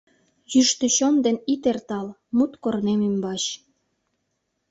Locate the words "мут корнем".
2.35-3.01